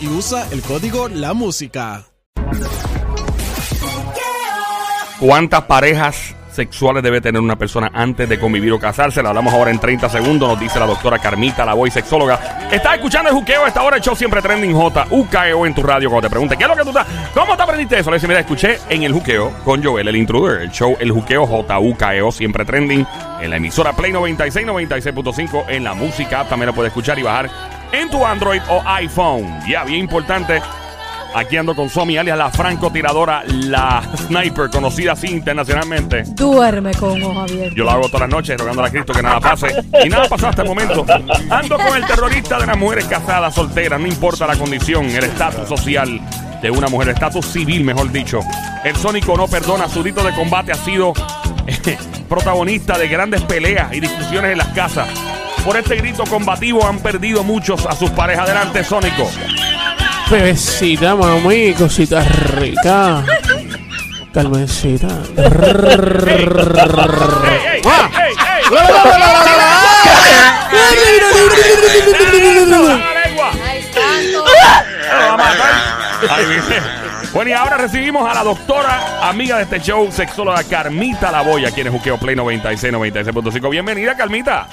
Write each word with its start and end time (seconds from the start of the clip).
Y 0.00 0.08
usa 0.08 0.46
el 0.50 0.60
código 0.60 1.08
La 1.08 1.32
Música. 1.32 2.04
¿Cuántas 5.18 5.62
parejas 5.62 6.33
sexuales 6.54 7.02
debe 7.02 7.20
tener 7.20 7.40
una 7.40 7.56
persona 7.56 7.90
antes 7.92 8.28
de 8.28 8.38
convivir 8.38 8.72
o 8.72 8.78
casarse? 8.78 9.22
La 9.22 9.30
hablamos 9.30 9.52
ahora 9.52 9.70
en 9.70 9.78
30 9.78 10.08
segundos, 10.08 10.48
nos 10.48 10.60
dice 10.60 10.78
la 10.78 10.86
doctora 10.86 11.18
Carmita, 11.18 11.64
la 11.64 11.74
voy 11.74 11.90
sexóloga. 11.90 12.68
Estás 12.70 12.94
escuchando 12.94 13.30
el 13.30 13.36
juqueo 13.36 13.66
esta 13.66 13.82
hora, 13.82 13.96
el 13.96 14.02
show 14.02 14.14
siempre 14.14 14.40
trending 14.40 14.72
J, 14.72 15.06
UKEO 15.10 15.66
en 15.66 15.74
tu 15.74 15.82
radio. 15.82 16.08
Cuando 16.08 16.28
te 16.28 16.30
pregunte, 16.30 16.56
¿qué 16.56 16.64
es 16.64 16.68
lo 16.68 16.76
que 16.76 16.82
tú 16.82 16.88
estás? 16.88 17.06
¿Cómo 17.34 17.56
te 17.56 17.62
aprendiste 17.62 17.98
eso? 17.98 18.10
Le 18.10 18.16
dice, 18.16 18.28
mira, 18.28 18.40
escuché 18.40 18.78
en 18.88 19.02
el 19.02 19.12
juqueo 19.12 19.52
con 19.64 19.82
Joel, 19.82 20.08
el 20.08 20.16
intruder, 20.16 20.62
el 20.62 20.70
show 20.70 20.96
El 21.00 21.10
Juqueo 21.10 21.46
J, 21.46 21.78
UKEO, 21.78 22.32
siempre 22.32 22.64
trending, 22.64 23.06
en 23.40 23.50
la 23.50 23.56
emisora 23.56 23.92
Play 23.92 24.12
96, 24.12 24.66
96.5, 24.66 25.64
en 25.68 25.84
la 25.84 25.94
música, 25.94 26.44
también 26.44 26.68
lo 26.68 26.74
puedes 26.74 26.90
escuchar 26.90 27.18
y 27.18 27.22
bajar 27.22 27.50
en 27.92 28.10
tu 28.10 28.24
Android 28.24 28.60
o 28.68 28.82
iPhone. 28.86 29.60
Ya, 29.68 29.84
bien 29.84 30.00
importante. 30.00 30.60
Aquí 31.34 31.56
ando 31.56 31.74
con 31.74 31.90
Somi, 31.90 32.16
alias 32.16 32.38
la 32.38 32.48
francotiradora, 32.48 33.42
la 33.44 34.02
sniper, 34.16 34.70
conocida 34.70 35.12
así 35.12 35.26
internacionalmente. 35.26 36.22
Duerme 36.28 36.94
con 36.94 37.20
ojos 37.20 37.50
abiertos. 37.50 37.74
Yo 37.74 37.82
lo 37.82 37.90
hago 37.90 38.06
todas 38.06 38.20
las 38.20 38.30
noches 38.30 38.56
rogando 38.56 38.84
a 38.84 38.88
Cristo 38.88 39.12
que 39.12 39.20
nada 39.22 39.40
pase. 39.40 39.74
Y 40.04 40.08
nada 40.08 40.28
pasado 40.28 40.50
hasta 40.50 40.62
el 40.62 40.68
momento. 40.68 41.04
Ando 41.50 41.76
con 41.76 41.96
el 41.96 42.06
terrorista 42.06 42.60
de 42.60 42.66
las 42.66 42.78
mujeres 42.78 43.06
casadas, 43.06 43.52
solteras, 43.52 44.00
no 44.00 44.06
importa 44.06 44.46
la 44.46 44.54
condición, 44.56 45.06
el 45.06 45.24
estatus 45.24 45.68
social 45.68 46.20
de 46.62 46.70
una 46.70 46.86
mujer, 46.86 47.08
el 47.08 47.14
estatus 47.14 47.46
civil, 47.46 47.82
mejor 47.82 48.12
dicho. 48.12 48.38
El 48.84 48.94
Sónico 48.94 49.36
no 49.36 49.48
perdona, 49.48 49.88
su 49.88 50.04
rito 50.04 50.22
de 50.22 50.32
combate 50.34 50.70
ha 50.70 50.76
sido 50.76 51.14
protagonista 52.28 52.96
de 52.96 53.08
grandes 53.08 53.42
peleas 53.42 53.92
y 53.92 53.98
discusiones 53.98 54.52
en 54.52 54.58
las 54.58 54.68
casas. 54.68 55.08
Por 55.64 55.76
este 55.76 55.96
grito 55.96 56.22
combativo 56.26 56.86
han 56.86 57.00
perdido 57.00 57.42
muchos 57.42 57.86
a 57.86 57.96
sus 57.96 58.10
parejas. 58.10 58.44
Adelante, 58.44 58.84
Sónico. 58.84 59.28
Bebecita, 60.30 61.14
mami, 61.14 61.74
cosita 61.74 62.22
rica. 62.56 63.24
Calmecita. 64.32 65.08
¡Ey, 65.36 65.44
ey, 65.44 65.52
ey, 66.28 66.42
ey! 66.42 67.82
¡Eso, 72.56 72.82
la 72.82 73.26
lengua! 73.26 73.50
¡Ay, 73.64 73.82
santo! 73.92 74.44
¡Lo 75.12 75.18
va 75.18 75.32
a 75.32 75.36
matar! 75.36 75.74
Ahí 76.30 76.44
viene. 76.46 77.04
Bueno, 77.32 77.50
y 77.50 77.52
ahora 77.52 77.76
recibimos 77.76 78.28
a 78.28 78.34
la 78.34 78.44
doctora, 78.44 79.28
amiga 79.28 79.56
de 79.56 79.64
este 79.64 79.80
show, 79.80 80.10
sexóloga 80.10 80.62
Carmita 80.64 81.30
Lavoya, 81.30 81.70
quien 81.70 81.88
es 81.88 81.92
Juqueo 81.92 82.16
Play 82.16 82.34
96, 82.36 82.92
96.5. 82.94 83.70
Bienvenida, 83.70 84.16
Carmita. 84.16 84.68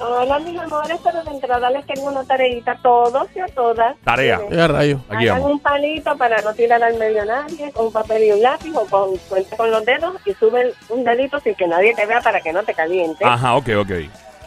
Hola, 0.00 0.38
mis 0.38 0.58
amores, 0.58 0.98
pero 1.04 1.22
de 1.22 1.30
entrada 1.30 1.70
les 1.70 1.84
tengo 1.86 2.08
una 2.08 2.24
tareita 2.24 2.72
a 2.72 2.76
todos 2.82 3.26
y 3.34 3.40
a 3.40 3.46
todas. 3.48 3.96
Tarea. 4.02 4.40
Rayo. 4.66 5.00
Aquí 5.10 5.28
Hagan 5.28 5.42
vamos. 5.42 5.52
un 5.52 5.60
palito 5.60 6.16
para 6.16 6.40
no 6.40 6.54
tirar 6.54 6.82
al 6.82 6.94
medio 6.96 7.22
a 7.22 7.26
nadie, 7.26 7.70
con 7.72 7.86
un 7.86 7.92
papel 7.92 8.24
y 8.24 8.32
un 8.32 8.40
lápiz 8.42 8.72
o 8.74 8.86
con, 8.86 9.16
cuenta 9.28 9.56
con 9.56 9.70
los 9.70 9.84
dedos 9.84 10.14
y 10.24 10.32
sube 10.34 10.72
un 10.88 11.04
dedito 11.04 11.38
sin 11.40 11.54
que 11.54 11.66
nadie 11.66 11.94
te 11.94 12.06
vea 12.06 12.20
para 12.22 12.40
que 12.40 12.52
no 12.52 12.62
te 12.62 12.72
caliente. 12.74 13.24
Ajá, 13.24 13.56
ok, 13.56 13.68
ok. 13.80 13.90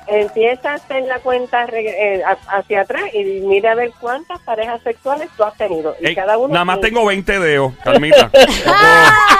Empieza 0.05 0.71
a 0.71 0.73
hacer 0.73 1.03
la 1.03 1.19
cuenta 1.19 1.65
eh, 1.71 2.21
a- 2.25 2.57
hacia 2.57 2.81
atrás 2.81 3.03
y 3.13 3.23
mira 3.41 3.71
a 3.71 3.75
ver 3.75 3.91
cuántas 4.01 4.39
parejas 4.41 4.81
sexuales 4.83 5.29
tú 5.37 5.43
has 5.45 5.55
tenido. 5.55 5.95
Y 6.01 6.07
Ey, 6.07 6.15
cada 6.15 6.37
uno 6.37 6.51
nada 6.53 6.65
más 6.65 6.81
tiene- 6.81 6.89
tengo 6.97 7.05
20 7.07 7.39
dedos, 7.39 7.73
Carmita. 7.83 8.23
No 8.23 8.29
puedo. 8.31 9.32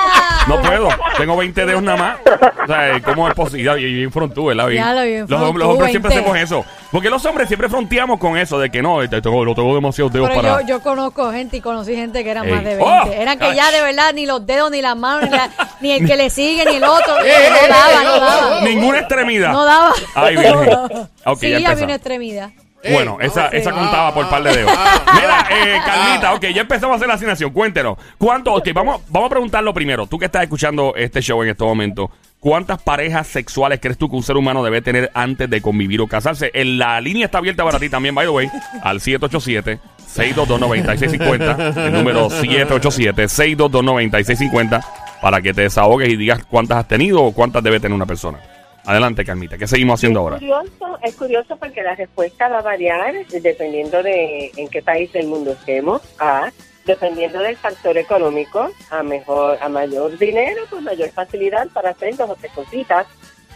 Tengo 1.17 1.37
20 1.37 1.65
dedos 1.65 1.83
nada 1.83 1.97
más. 1.97 2.17
O 2.63 2.67
sea, 2.67 3.01
¿cómo 3.01 3.27
es 3.27 3.33
posible? 3.33 3.81
Y 3.81 3.93
bien 3.93 4.11
frontú, 4.11 4.45
¿verdad? 4.45 4.67
Bien. 4.67 4.83
Ya 4.83 4.93
lo 4.93 5.03
bien 5.03 5.25
los, 5.27 5.29
los 5.55 5.67
hombres 5.69 5.91
siempre 5.91 6.09
20. 6.15 6.29
hacemos 6.29 6.37
eso. 6.37 6.65
Porque 6.91 7.09
los 7.09 7.25
hombres 7.25 7.47
siempre 7.47 7.69
fronteamos 7.69 8.19
con 8.19 8.37
eso 8.37 8.59
de 8.59 8.69
que 8.69 8.81
no, 8.81 9.07
te 9.07 9.21
tengo, 9.21 9.43
lo 9.45 9.55
tengo 9.55 9.73
demasiados 9.75 10.11
dedos 10.13 10.29
Pero 10.29 10.41
para. 10.41 10.61
yo, 10.61 10.67
yo 10.67 10.81
conozco 10.81 11.31
gente 11.31 11.57
y 11.57 11.61
conocí 11.61 11.95
gente 11.95 12.23
que 12.23 12.29
eran 12.31 12.45
Ey. 12.45 12.53
más 12.53 12.63
de 12.63 12.75
20. 12.75 12.83
¡Oh! 12.83 13.11
Eran 13.11 13.39
que 13.39 13.55
ya 13.55 13.71
de 13.71 13.81
verdad 13.81 14.13
ni 14.13 14.25
los 14.25 14.45
dedos, 14.45 14.71
ni 14.71 14.81
las 14.81 14.95
manos, 14.95 15.29
ni, 15.29 15.35
la- 15.35 15.49
ni 15.81 15.91
el 15.91 16.05
que 16.07 16.15
le 16.17 16.29
sigue, 16.29 16.65
ni 16.65 16.75
el 16.77 16.83
otro. 16.83 17.15
no 17.17 17.67
daba, 17.69 18.03
no 18.03 18.19
daba. 18.19 18.61
Ninguna 18.61 18.99
extremidad. 18.99 19.51
No 19.51 19.65
daba. 19.65 19.93
Ay, 20.15 20.35
virgen. 20.35 20.69
Ok, 21.25 21.39
sí, 21.39 21.45
había 21.45 21.57
empezamos. 21.59 21.83
una 21.83 21.95
extremidad. 21.95 22.49
Bueno, 22.91 23.17
esa, 23.21 23.47
esa 23.47 23.71
contaba 23.71 24.13
por 24.13 24.29
par 24.29 24.43
de 24.43 24.55
dedos. 24.55 24.71
Mira, 25.13 25.47
eh, 25.49 25.79
Carlita, 25.85 26.33
ok, 26.33 26.45
ya 26.53 26.61
empezamos 26.61 26.93
a 26.93 26.95
hacer 26.97 27.07
la 27.07 27.13
asignación. 27.13 27.51
Cuéntenos. 27.51 27.97
¿Cuánto? 28.17 28.53
Ok, 28.53 28.69
vamos, 28.73 29.01
vamos 29.09 29.27
a 29.27 29.29
preguntarlo 29.29 29.73
primero. 29.73 30.07
Tú 30.07 30.19
que 30.19 30.25
estás 30.25 30.43
escuchando 30.43 30.93
este 30.95 31.21
show 31.21 31.41
en 31.43 31.49
este 31.49 31.63
momento, 31.63 32.11
¿cuántas 32.39 32.81
parejas 32.81 33.27
sexuales 33.27 33.79
crees 33.81 33.97
tú 33.97 34.09
que 34.09 34.15
un 34.15 34.23
ser 34.23 34.37
humano 34.37 34.63
debe 34.63 34.81
tener 34.81 35.11
antes 35.13 35.49
de 35.49 35.61
convivir 35.61 36.01
o 36.01 36.07
casarse? 36.07 36.51
En 36.53 36.77
la 36.77 36.99
línea 36.99 37.25
está 37.25 37.37
abierta 37.37 37.63
para 37.63 37.79
ti 37.79 37.89
también, 37.89 38.15
by 38.15 38.25
the 38.25 38.31
way, 38.31 38.49
al 38.81 38.99
787. 38.99 39.79
622-9650, 40.13 41.87
el 41.87 41.93
número 41.93 42.29
787-622-9650, 42.29 44.85
para 45.21 45.41
que 45.41 45.53
te 45.53 45.61
desahogues 45.61 46.09
y 46.09 46.15
digas 46.15 46.43
cuántas 46.47 46.77
has 46.77 46.87
tenido 46.87 47.23
o 47.23 47.33
cuántas 47.33 47.63
debe 47.63 47.79
tener 47.79 47.95
una 47.95 48.05
persona. 48.05 48.37
Adelante, 48.85 49.23
Carmita, 49.23 49.57
¿qué 49.57 49.65
seguimos 49.65 49.99
haciendo 49.99 50.19
ahora? 50.19 50.35
Es 50.35 50.41
curioso, 50.41 50.99
es 51.01 51.15
curioso 51.15 51.57
porque 51.57 51.83
la 51.83 51.95
respuesta 51.95 52.49
va 52.49 52.59
a 52.59 52.61
variar 52.61 53.13
dependiendo 53.27 54.03
de 54.03 54.51
en 54.57 54.67
qué 54.67 54.81
país 54.81 55.11
del 55.13 55.27
mundo 55.27 55.51
estemos. 55.51 56.01
A, 56.19 56.51
dependiendo 56.85 57.39
del 57.39 57.55
factor 57.55 57.97
económico, 57.97 58.69
a 58.89 59.03
mejor, 59.03 59.57
a 59.61 59.69
mayor 59.69 60.17
dinero, 60.17 60.63
pues 60.69 60.81
mayor 60.81 61.09
facilidad 61.11 61.69
para 61.69 61.91
hacer 61.91 62.17
dos 62.17 62.29
o 62.29 62.35
tres 62.35 62.51
cositas. 62.51 63.07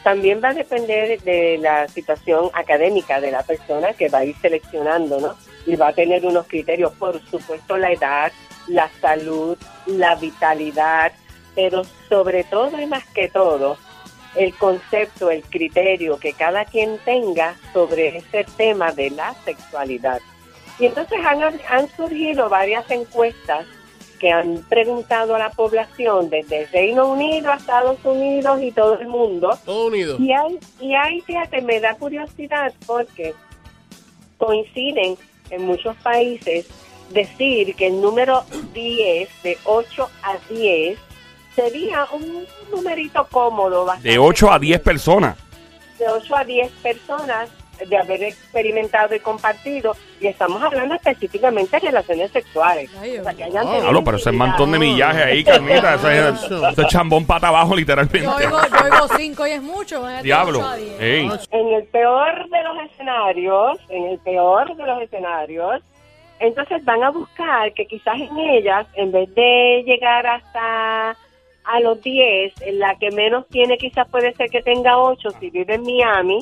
También 0.02 0.40
va 0.42 0.50
a 0.50 0.54
depender 0.54 1.22
de 1.22 1.58
la 1.58 1.90
situación 1.90 2.50
académica 2.54 3.20
de 3.20 3.32
la 3.32 3.44
persona 3.44 3.92
que 3.94 4.08
va 4.08 4.20
a 4.20 4.26
ir 4.26 4.36
seleccionando, 4.38 5.20
¿no? 5.20 5.36
Y 5.66 5.76
va 5.76 5.90
a 5.90 5.94
tener 5.94 6.26
unos 6.26 6.48
criterios, 6.48 6.94
por 6.94 7.20
supuesto, 7.26 7.76
la 7.76 7.92
edad, 7.92 8.32
la 8.68 8.90
salud, 9.02 9.58
la 9.88 10.16
vitalidad, 10.16 11.12
pero 11.54 11.84
sobre 12.08 12.46
todo 12.46 12.80
y 12.80 12.86
más 12.86 13.06
que 13.08 13.28
todo, 13.28 13.78
el 14.38 14.54
concepto, 14.56 15.30
el 15.32 15.44
criterio 15.44 16.18
que 16.20 16.34
cada 16.34 16.66
quien 16.66 16.98
tenga 17.06 17.56
sobre 17.74 18.18
ese 18.18 18.46
tema 18.56 18.92
de 18.92 19.10
la 19.10 19.34
sexualidad. 19.46 20.22
Y 20.80 20.86
entonces 20.86 21.20
han, 21.26 21.42
han 21.44 21.90
surgido 21.96 22.50
varias 22.50 22.90
encuestas 22.92 23.66
que 24.20 24.32
han 24.32 24.64
preguntado 24.70 25.36
a 25.36 25.40
la 25.40 25.50
población 25.52 26.30
desde 26.30 26.66
Reino 26.68 27.08
Unido 27.08 27.52
a 27.52 27.56
Estados 27.56 27.98
Unidos 28.04 28.62
y 28.62 28.72
todo 28.72 29.00
el 29.00 29.08
mundo. 29.08 29.58
Todo 29.66 29.88
unido. 29.88 30.18
Y 30.20 30.32
hay, 30.32 30.60
y 30.80 30.94
hay, 30.96 31.22
fíjate, 31.22 31.62
me 31.62 31.80
da 31.80 31.96
curiosidad 31.96 32.74
porque 32.86 33.34
coinciden 34.38 35.18
en 35.50 35.66
muchos 35.66 35.96
países 35.98 36.68
decir 37.12 37.76
que 37.76 37.88
el 37.88 38.02
número 38.02 38.44
10, 38.74 39.30
de 39.44 39.58
8 39.64 40.10
a 40.24 40.38
10, 40.50 41.00
sería 41.58 42.06
un 42.14 42.46
numerito 42.72 43.28
cómodo. 43.32 43.86
bastante 43.86 44.10
De 44.10 44.20
8 44.20 44.52
a 44.52 44.60
10 44.60 44.80
personas. 44.82 45.36
de 45.98 46.08
8 46.08 46.36
a 46.36 46.44
10 46.44 46.72
personas 46.84 47.50
de 47.90 47.98
haber 47.98 48.24
experimentado 48.24 49.14
y 49.16 49.20
compartido, 49.20 49.96
y 50.20 50.28
estamos 50.28 50.62
hablando 50.64 50.96
específicamente 50.96 51.80
de 51.80 51.88
relaciones 51.88 52.32
sexuales. 52.32 52.90
Ay, 53.00 53.18
O 53.18 53.24
sea, 53.24 53.34
que 53.34 53.44
hayan 53.44 53.68
Oh, 53.68 53.82
Diablo, 53.82 54.04
pero 54.04 54.18
ese 54.18 54.32
mantón 54.32 54.72
de 54.72 54.80
millaje 54.80 55.24
ahí, 55.24 55.44
Carmita, 55.44 55.96
ese, 55.96 56.30
ese 56.72 56.86
chambón 56.90 57.26
pata 57.26 57.50
abajo, 57.50 57.76
literalmente. 57.76 58.22
Yo 58.24 58.36
oigo, 58.36 58.60
yo 58.62 58.84
oigo 58.84 59.08
cinco 59.18 59.46
y 59.48 59.52
es 59.52 59.62
mucho. 59.62 60.04
Diablo. 60.24 60.64
En 61.00 61.68
el 61.74 61.84
peor 61.92 62.50
de 62.50 62.64
los 62.64 62.92
escenarios, 62.92 63.80
en 63.90 64.06
el 64.06 64.20
peor 64.20 64.76
de 64.76 64.86
los 64.86 65.02
escenarios, 65.02 65.82
entonces 66.40 66.84
van 66.86 67.04
a 67.04 67.10
buscar 67.12 67.74
que 67.74 67.86
quizás 67.86 68.20
en 68.20 68.38
ellas, 68.38 68.88
en 68.96 69.12
vez 69.12 69.34
de 69.36 69.84
llegar 69.86 70.26
hasta 70.26 71.16
a 71.68 71.80
los 71.82 72.02
10, 72.02 72.62
en 72.62 72.80
la 72.80 72.96
que 72.96 73.12
menos 73.12 73.48
tiene 73.50 73.78
quizás 73.78 74.08
puede 74.10 74.34
ser 74.34 74.50
que 74.50 74.62
tenga 74.62 74.98
8 74.98 75.30
si 75.40 75.50
vive 75.50 75.76
en 75.76 75.84
Miami, 75.84 76.40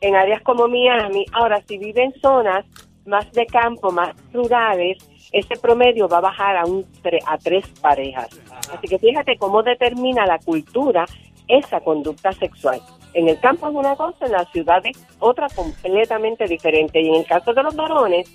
en 0.00 0.16
áreas 0.16 0.42
como 0.42 0.68
Miami. 0.68 1.24
Ahora, 1.32 1.62
si 1.66 1.78
vive 1.78 2.02
en 2.02 2.12
zonas 2.20 2.66
más 3.06 3.30
de 3.32 3.46
campo, 3.46 3.92
más 3.92 4.14
rurales, 4.32 4.98
ese 5.32 5.56
promedio 5.56 6.08
va 6.08 6.18
a 6.18 6.22
bajar 6.22 6.56
a, 6.56 6.64
un 6.64 6.86
a 7.26 7.38
tres 7.38 7.66
parejas. 7.80 8.28
Así 8.72 8.88
que 8.88 8.98
fíjate 8.98 9.36
cómo 9.36 9.62
determina 9.62 10.26
la 10.26 10.38
cultura 10.38 11.06
esa 11.48 11.80
conducta 11.80 12.32
sexual. 12.32 12.80
En 13.14 13.28
el 13.28 13.38
campo 13.38 13.68
es 13.68 13.74
una 13.74 13.94
cosa, 13.94 14.26
en 14.26 14.32
la 14.32 14.44
ciudad 14.46 14.84
es 14.84 15.06
otra 15.20 15.48
completamente 15.54 16.46
diferente. 16.46 17.00
Y 17.00 17.08
en 17.08 17.14
el 17.16 17.26
caso 17.26 17.54
de 17.54 17.62
los 17.62 17.76
varones, 17.76 18.28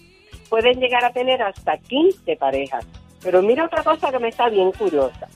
pueden 0.50 0.80
llegar 0.80 1.04
a 1.04 1.12
tener 1.12 1.42
hasta 1.42 1.78
15 1.78 2.36
parejas. 2.38 2.86
Pero 3.22 3.42
mira 3.42 3.66
otra 3.66 3.84
cosa 3.84 4.12
que 4.12 4.20
me 4.20 4.30
está 4.30 4.48
bien 4.50 4.72
curiosa. 4.72 5.28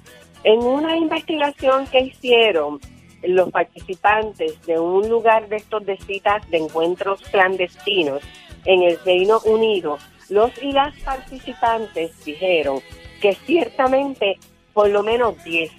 En 0.43 0.59
una 0.59 0.97
investigación 0.97 1.87
que 1.87 2.01
hicieron 2.01 2.79
los 3.21 3.49
participantes 3.51 4.61
de 4.65 4.77
un 4.77 5.07
lugar 5.07 5.47
de 5.47 5.57
estos 5.57 5.85
de 5.85 5.97
citas 5.97 6.49
de 6.49 6.57
encuentros 6.57 7.21
clandestinos 7.31 8.21
en 8.65 8.83
el 8.83 8.99
Reino 9.05 9.39
Unido, 9.45 9.97
los 10.29 10.51
y 10.61 10.71
las 10.73 10.93
participantes 10.99 12.25
dijeron 12.25 12.79
que 13.21 13.33
ciertamente 13.45 14.37
por 14.73 14.89
lo 14.89 15.03
menos 15.03 15.41
10, 15.43 15.71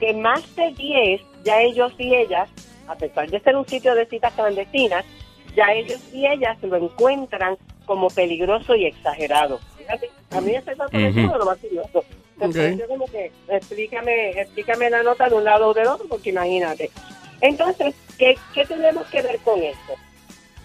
que 0.00 0.14
más 0.14 0.54
de 0.56 0.72
10 0.72 1.20
ya 1.44 1.60
ellos 1.60 1.92
y 1.98 2.14
ellas, 2.14 2.48
a 2.88 2.94
pesar 2.94 3.28
de 3.30 3.40
ser 3.40 3.56
un 3.56 3.66
sitio 3.66 3.94
de 3.94 4.06
citas 4.06 4.32
clandestinas, 4.32 5.04
ya 5.54 5.72
ellos 5.72 6.00
y 6.12 6.26
ellas 6.26 6.56
lo 6.62 6.76
encuentran 6.76 7.56
como 7.84 8.08
peligroso 8.08 8.74
y 8.74 8.86
exagerado. 8.86 9.58
Fíjate, 9.76 10.10
a 10.30 10.40
mí 10.40 10.54
ese 10.54 10.74
dato 10.74 10.96
estuvo 10.96 11.36
lo 11.36 11.44
más 11.44 11.58
curioso. 11.58 12.04
Entonces, 12.36 12.78
yo 12.78 12.86
como 12.86 13.06
que 13.06 13.32
explícame, 13.48 14.30
explícame 14.30 14.90
la 14.90 15.02
nota 15.02 15.28
de 15.28 15.34
un 15.34 15.44
lado 15.44 15.68
o 15.68 15.74
del 15.74 15.86
otro, 15.86 16.06
porque 16.06 16.30
imagínate. 16.30 16.90
Entonces, 17.40 17.94
¿qué, 18.18 18.36
¿qué 18.54 18.66
tenemos 18.66 19.06
que 19.06 19.22
ver 19.22 19.38
con 19.38 19.62
esto? 19.62 19.94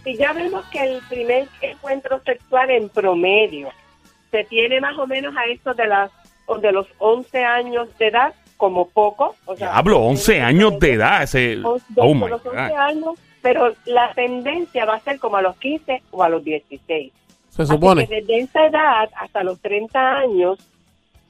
Si 0.03 0.17
ya 0.17 0.33
vemos 0.33 0.65
que 0.67 0.83
el 0.83 1.01
primer 1.09 1.47
encuentro 1.61 2.21
sexual 2.23 2.71
en 2.71 2.89
promedio 2.89 3.69
se 4.31 4.43
tiene 4.45 4.81
más 4.81 4.97
o 4.97 5.07
menos 5.07 5.35
a 5.37 5.45
eso 5.45 5.73
de 5.73 5.87
las 5.87 6.11
o 6.45 6.57
de 6.57 6.71
los 6.71 6.87
11 6.97 7.43
años 7.43 7.87
de 7.97 8.07
edad, 8.07 8.33
como 8.57 8.87
poco. 8.89 9.35
O 9.45 9.55
sea, 9.55 9.71
Diablo, 9.71 9.99
11 10.01 10.41
años 10.41 10.79
de 10.79 10.93
edad. 10.93 11.23
Ese, 11.23 11.59
oh 11.63 11.79
de 11.89 12.13
my 12.13 12.27
los 12.29 12.45
11 12.45 12.49
God. 12.49 12.57
años, 12.77 13.19
pero 13.41 13.73
la 13.85 14.13
tendencia 14.13 14.85
va 14.85 14.95
a 14.95 14.99
ser 14.99 15.19
como 15.19 15.37
a 15.37 15.41
los 15.41 15.55
15 15.57 16.03
o 16.11 16.23
a 16.23 16.29
los 16.29 16.43
16. 16.43 17.11
Se 17.49 17.65
supone. 17.65 18.07
que 18.07 18.21
desde 18.21 18.39
esa 18.39 18.65
edad 18.65 19.09
hasta 19.15 19.43
los 19.43 19.59
30 19.61 20.17
años 20.19 20.59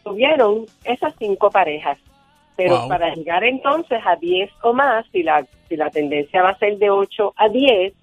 tuvieron 0.03 0.65
esas 0.83 1.13
cinco 1.17 1.49
parejas. 1.49 1.97
Pero 2.57 2.79
Wow. 2.79 2.89
para 2.89 3.13
llegar 3.15 3.43
entonces 3.43 3.99
a 4.05 4.15
10 4.17 4.49
o 4.63 4.73
más, 4.73 5.05
si 5.11 5.23
la, 5.23 5.45
si 5.69 5.75
la 5.77 5.89
tendencia 5.89 6.43
va 6.43 6.49
a 6.49 6.57
ser 6.57 6.77
de 6.77 6.89
8 6.89 7.33
a 7.35 7.49
10, 7.49 7.93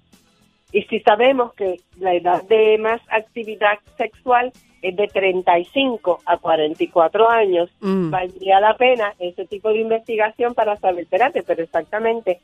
y 0.71 0.81
si 0.83 0.99
sabemos 1.01 1.53
que 1.53 1.79
la 1.97 2.13
edad 2.13 2.43
de 2.43 2.77
más 2.77 3.01
actividad 3.09 3.79
sexual 3.97 4.51
es 4.81 4.95
de 4.95 5.07
35 5.07 6.19
a 6.25 6.37
44 6.37 7.29
años, 7.29 7.69
Mm. 7.81 8.09
valdría 8.11 8.59
la 8.59 8.75
pena 8.75 9.13
ese 9.19 9.45
tipo 9.45 9.69
de 9.69 9.79
investigación 9.79 10.53
para 10.53 10.75
saber, 10.77 11.03
espérate, 11.03 11.43
pero 11.43 11.63
exactamente 11.63 12.39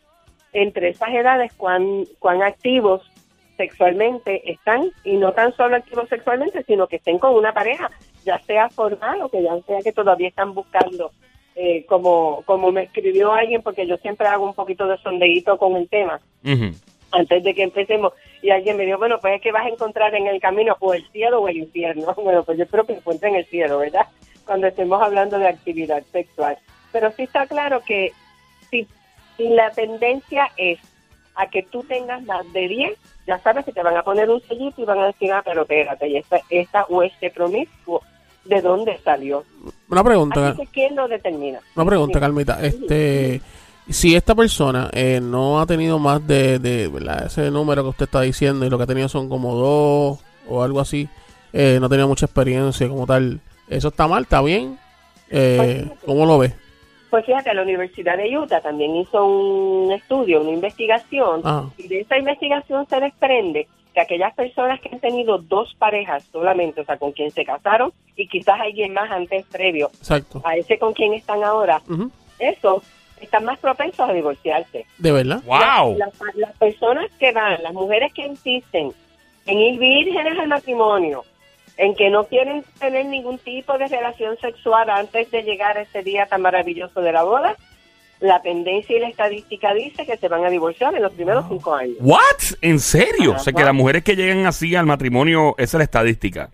entre 0.53 0.89
esas 0.89 1.09
edades 1.09 1.53
cuán, 1.53 2.05
cuán 2.19 2.41
activos 2.41 3.01
sexualmente 3.57 4.51
están 4.51 4.91
y 5.03 5.17
no 5.17 5.33
tan 5.33 5.55
solo 5.55 5.75
activos 5.75 6.09
sexualmente, 6.09 6.63
sino 6.63 6.87
que 6.87 6.97
estén 6.97 7.19
con 7.19 7.33
una 7.35 7.53
pareja, 7.53 7.89
ya 8.23 8.39
sea 8.39 8.69
formal 8.69 9.21
o 9.21 9.29
que 9.29 9.43
ya 9.43 9.59
sea 9.61 9.81
que 9.81 9.91
todavía 9.91 10.27
están 10.27 10.53
buscando, 10.53 11.11
eh, 11.55 11.85
como, 11.85 12.43
como 12.45 12.71
me 12.71 12.83
escribió 12.83 13.33
alguien, 13.33 13.61
porque 13.61 13.87
yo 13.87 13.97
siempre 13.97 14.27
hago 14.27 14.45
un 14.45 14.53
poquito 14.53 14.87
de 14.87 14.97
sondeíto 14.97 15.57
con 15.57 15.75
el 15.75 15.87
tema 15.89 16.19
antes 17.15 17.43
de 17.43 17.53
que 17.53 17.63
empecemos 17.63 18.13
y 18.41 18.49
alguien 18.49 18.77
me 18.77 18.85
dijo, 18.85 18.97
bueno, 18.97 19.19
pues 19.19 19.35
es 19.35 19.41
que 19.41 19.51
vas 19.51 19.65
a 19.65 19.69
encontrar 19.69 20.13
en 20.15 20.27
el 20.27 20.39
camino 20.39 20.75
o 20.79 20.93
el 20.93 21.07
cielo 21.11 21.41
o 21.41 21.47
el 21.47 21.57
infierno. 21.57 22.13
Bueno, 22.25 22.43
pues 22.43 22.57
yo 22.57 22.63
espero 22.63 22.85
que 22.85 22.93
encuentren 22.93 23.35
el 23.35 23.45
cielo, 23.45 23.79
¿verdad? 23.79 24.07
Cuando 24.45 24.67
estemos 24.67 25.01
hablando 25.01 25.37
de 25.37 25.47
actividad 25.47 26.03
sexual. 26.11 26.57
Pero 26.91 27.11
sí 27.11 27.23
está 27.23 27.47
claro 27.47 27.81
que 27.81 28.11
si, 28.69 28.87
si 29.37 29.49
la 29.49 29.71
tendencia 29.71 30.49
es 30.57 30.79
a 31.35 31.47
que 31.49 31.63
tú 31.63 31.83
tengas 31.83 32.23
más 32.23 32.51
de 32.53 32.67
10, 32.67 32.97
ya 33.27 33.39
sabes 33.39 33.65
que 33.65 33.73
te 33.73 33.83
van 33.83 33.97
a 33.97 34.03
poner 34.03 34.29
un 34.29 34.41
sellito 34.41 34.81
y 34.81 34.85
van 34.85 34.99
a 34.99 35.07
decir, 35.07 35.31
ah, 35.31 35.41
pero 35.43 35.63
espérate, 35.63 36.07
y 36.07 36.17
esta, 36.17 36.39
esta 36.49 36.83
o 36.85 37.03
este 37.03 37.29
promiscuo, 37.29 38.01
¿de 38.45 38.61
dónde 38.61 38.99
salió? 39.03 39.43
Una 39.89 40.03
pregunta. 40.03 40.49
Así 40.49 40.61
que 40.61 40.67
¿quién 40.67 40.95
lo 40.95 41.07
determina? 41.07 41.59
Una 41.75 41.85
pregunta, 41.85 42.19
Sí. 42.19 42.21
Carmita. 42.21 42.59
Este, 42.61 43.41
si 43.89 44.15
esta 44.15 44.33
persona 44.35 44.89
eh, 44.93 45.19
no 45.21 45.59
ha 45.59 45.65
tenido 45.65 45.99
más 45.99 46.25
de, 46.25 46.59
de 46.59 46.87
¿verdad? 46.87 47.25
ese 47.27 47.51
número 47.51 47.83
que 47.83 47.89
usted 47.89 48.05
está 48.05 48.21
diciendo 48.21 48.65
y 48.65 48.69
lo 48.69 48.77
que 48.77 48.83
ha 48.83 48.87
tenido 48.87 49.09
son 49.09 49.29
como 49.29 49.55
dos 49.55 50.19
o 50.47 50.63
algo 50.63 50.79
así, 50.79 51.09
eh, 51.53 51.77
no 51.81 51.89
tenía 51.89 52.07
mucha 52.07 52.25
experiencia 52.25 52.87
como 52.87 53.05
tal, 53.05 53.39
¿eso 53.67 53.89
está 53.89 54.07
mal? 54.07 54.23
¿Está 54.23 54.41
bien? 54.41 54.77
Eh, 55.29 55.89
¿Cómo 56.05 56.25
lo 56.25 56.37
ves? 56.37 56.53
Pues 57.15 57.27
fíjate, 57.27 57.53
la 57.53 57.61
Universidad 57.61 58.17
de 58.17 58.37
Utah 58.37 58.59
también 58.59 58.93
hizo 58.97 59.25
un 59.25 59.89
estudio, 59.93 60.41
una 60.41 60.51
investigación, 60.51 61.39
Ah. 61.45 61.69
y 61.77 61.87
de 61.87 62.01
esa 62.01 62.17
investigación 62.17 62.85
se 62.89 62.99
desprende 62.99 63.69
que 63.93 64.01
aquellas 64.01 64.33
personas 64.35 64.81
que 64.81 64.89
han 64.91 64.99
tenido 64.99 65.37
dos 65.37 65.73
parejas 65.79 66.25
solamente, 66.33 66.81
o 66.81 66.83
sea, 66.83 66.97
con 66.97 67.13
quien 67.13 67.31
se 67.31 67.45
casaron 67.45 67.93
y 68.17 68.27
quizás 68.27 68.59
alguien 68.59 68.91
más 68.91 69.09
antes 69.09 69.45
previo 69.45 69.87
Exacto. 69.97 70.41
a 70.43 70.57
ese 70.57 70.77
con 70.77 70.91
quien 70.91 71.13
están 71.13 71.41
ahora, 71.41 71.81
Ujú. 71.89 72.11
eso 72.37 72.83
están 73.21 73.45
más 73.45 73.59
propensos 73.59 74.09
a 74.09 74.11
divorciarse. 74.11 74.85
¿De 74.97 75.11
verdad? 75.13 75.41
¡Wow! 75.45 75.95
Las, 75.97 76.19
las- 76.19 76.35
las 76.35 76.57
personas 76.57 77.09
que 77.17 77.31
van, 77.31 77.63
las 77.63 77.71
mujeres 77.73 78.11
que 78.13 78.25
insisten 78.27 78.91
en 79.45 79.57
ir 79.57 79.79
vírgenes 79.79 80.37
al 80.37 80.49
matrimonio, 80.49 81.23
en 81.77 81.95
que 81.95 82.09
no 82.09 82.25
quieren 82.25 82.63
tener 82.79 83.05
ningún 83.05 83.37
tipo 83.39 83.77
de 83.77 83.87
relación 83.87 84.37
sexual 84.39 84.89
antes 84.89 85.29
de 85.31 85.43
llegar 85.43 85.77
a 85.77 85.81
ese 85.81 86.03
día 86.03 86.25
tan 86.25 86.41
maravilloso 86.41 87.01
de 87.01 87.11
la 87.11 87.23
boda, 87.23 87.55
la 88.19 88.41
tendencia 88.41 88.95
y 88.95 88.99
la 88.99 89.09
estadística 89.09 89.73
dice 89.73 90.05
que 90.05 90.17
se 90.17 90.27
van 90.27 90.45
a 90.45 90.49
divorciar 90.49 90.95
en 90.95 91.03
los 91.03 91.13
primeros 91.13 91.45
cinco 91.49 91.75
años. 91.75 91.97
¿What? 91.99 92.19
¿En 92.61 92.79
serio? 92.79 93.33
O 93.33 93.39
sea, 93.39 93.51
que 93.51 93.63
las 93.63 93.73
mujeres 93.73 94.03
que 94.03 94.15
llegan 94.15 94.45
así 94.45 94.75
al 94.75 94.85
matrimonio, 94.85 95.55
esa 95.57 95.77
es 95.77 95.79
la 95.79 95.83
estadística. 95.83 96.49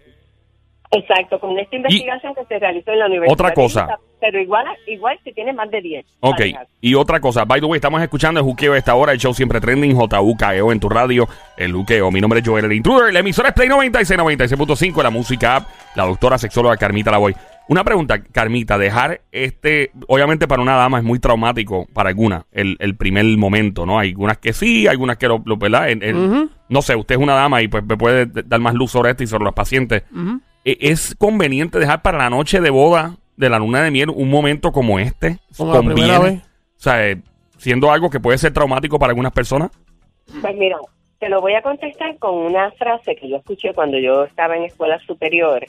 Exacto, 0.91 1.39
con 1.39 1.57
esta 1.57 1.75
investigación 1.77 2.35
que 2.35 2.45
se 2.45 2.59
realizó 2.59 2.91
en 2.91 2.99
la 2.99 3.05
Universidad. 3.05 3.33
Otra 3.33 3.53
cosa. 3.53 3.85
Utah, 3.85 3.99
pero 4.19 4.41
igual, 4.41 4.65
igual 4.87 5.17
si 5.23 5.31
tiene 5.31 5.53
más 5.53 5.71
de 5.71 5.81
10. 5.81 6.05
Ok, 6.19 6.37
parejas. 6.37 6.67
y 6.81 6.95
otra 6.95 7.19
cosa, 7.21 7.45
by 7.45 7.61
the 7.61 7.65
way, 7.65 7.77
estamos 7.77 8.01
escuchando 8.01 8.39
el 8.41 8.45
juqueo 8.45 8.73
a 8.73 8.77
esta 8.77 8.93
hora, 8.95 9.13
el 9.13 9.17
show 9.17 9.33
siempre 9.33 9.61
trending, 9.61 9.95
JUKEO 9.95 10.71
en 10.71 10.79
tu 10.81 10.89
radio, 10.89 11.27
el 11.57 11.71
juqueo. 11.71 12.11
Mi 12.11 12.19
nombre 12.19 12.41
es 12.41 12.47
Joel 12.47 12.65
el 12.65 12.73
Intruder, 12.73 13.13
la 13.13 13.19
emisora 13.19 13.49
es 13.49 13.55
Play 13.55 13.69
96, 13.69 14.19
96.5, 14.19 15.01
la 15.01 15.09
música 15.09 15.55
app, 15.55 15.69
la 15.95 16.05
doctora 16.05 16.37
sexóloga 16.37 16.75
Carmita 16.75 17.09
Lavoy. 17.09 17.35
Una 17.69 17.85
pregunta, 17.85 18.21
Carmita, 18.21 18.77
dejar 18.77 19.21
este, 19.31 19.91
obviamente 20.09 20.45
para 20.45 20.61
una 20.61 20.75
dama 20.75 20.97
es 20.97 21.05
muy 21.05 21.19
traumático, 21.19 21.87
para 21.93 22.09
algunas, 22.09 22.43
el, 22.51 22.75
el 22.79 22.97
primer 22.97 23.23
momento, 23.37 23.85
¿no? 23.85 23.97
Hay 23.97 24.09
algunas 24.09 24.39
que 24.39 24.51
sí, 24.51 24.87
algunas 24.87 25.15
que 25.15 25.29
lo, 25.29 25.41
lo 25.45 25.55
¿verdad? 25.55 25.87
No 26.67 26.81
sé, 26.81 26.97
usted 26.97 27.15
es 27.15 27.21
una 27.21 27.33
dama 27.33 27.61
y 27.61 27.69
pues 27.69 27.85
me 27.85 27.95
puede 27.95 28.25
dar 28.25 28.59
más 28.59 28.73
luz 28.73 28.91
sobre 28.91 29.11
esto 29.11 29.23
y 29.23 29.27
sobre 29.27 29.45
los 29.45 29.53
pacientes. 29.53 30.03
¿E- 30.03 30.50
¿Es 30.63 31.15
conveniente 31.15 31.79
dejar 31.79 32.01
para 32.01 32.19
la 32.19 32.29
noche 32.29 32.61
de 32.61 32.69
boda 32.69 33.17
de 33.35 33.49
la 33.49 33.57
luna 33.57 33.83
de 33.83 33.91
miel 33.91 34.09
un 34.09 34.29
momento 34.29 34.71
como 34.71 34.99
este? 34.99 35.39
Como 35.57 35.71
¿Conviene? 35.71 36.19
vez. 36.19 36.41
O 36.43 36.83
sea, 36.83 37.09
eh, 37.09 37.21
siendo 37.57 37.91
algo 37.91 38.09
que 38.09 38.19
puede 38.19 38.37
ser 38.37 38.53
traumático 38.53 38.99
para 38.99 39.11
algunas 39.11 39.31
personas. 39.31 39.71
Pues 40.41 40.55
mira, 40.55 40.77
te 41.19 41.29
lo 41.29 41.41
voy 41.41 41.53
a 41.55 41.61
contestar 41.61 42.17
con 42.17 42.35
una 42.35 42.71
frase 42.71 43.15
que 43.15 43.27
yo 43.27 43.37
escuché 43.37 43.73
cuando 43.73 43.97
yo 43.97 44.23
estaba 44.23 44.55
en 44.55 44.63
escuela 44.63 44.99
superior. 44.99 45.65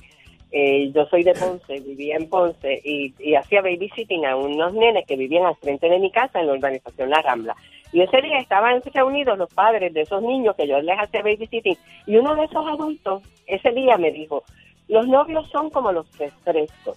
Eh, 0.50 0.92
yo 0.94 1.06
soy 1.06 1.22
de 1.22 1.32
Ponce, 1.32 1.80
vivía 1.80 2.16
en 2.16 2.28
Ponce 2.28 2.80
y, 2.84 3.14
y 3.18 3.34
hacía 3.34 3.62
babysitting 3.62 4.26
a 4.26 4.36
unos 4.36 4.74
nenes 4.74 5.06
que 5.06 5.16
vivían 5.16 5.46
al 5.46 5.56
frente 5.56 5.88
de 5.88 5.98
mi 5.98 6.10
casa 6.10 6.40
en 6.40 6.48
la 6.48 6.52
urbanización 6.52 7.08
La 7.08 7.22
Rambla. 7.22 7.56
Y 7.92 8.02
ese 8.02 8.20
día 8.20 8.38
estaban 8.38 8.82
reunidos 8.92 9.38
los 9.38 9.52
padres 9.52 9.94
de 9.94 10.02
esos 10.02 10.22
niños 10.22 10.54
que 10.56 10.68
yo 10.68 10.80
les 10.82 10.98
hacía 10.98 11.22
babysitting 11.22 11.76
y 12.06 12.16
uno 12.16 12.34
de 12.36 12.44
esos 12.44 12.66
adultos 12.66 13.22
ese 13.46 13.70
día 13.72 13.96
me 13.96 14.10
dijo, 14.10 14.44
los 14.92 15.06
novios 15.08 15.48
son 15.50 15.70
como 15.70 15.90
los 15.92 16.06
refrescos. 16.18 16.96